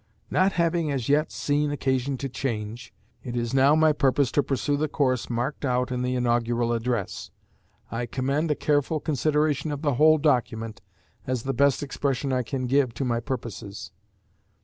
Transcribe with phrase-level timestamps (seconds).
[0.31, 2.91] Not having as yet seen occasion to change,
[3.23, 7.29] it is now my purpose to pursue the course marked out in the Inaugural Address.
[7.91, 10.81] I commend a careful consideration of the whole document
[11.27, 13.91] as the best expression I can give to my purposes.